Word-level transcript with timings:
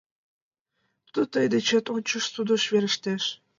Тудо 1.05 1.21
тый 1.33 1.45
дечет 1.53 1.85
ончыч 1.95 2.23
судыш 2.33 2.63
верештеш. 2.71 3.23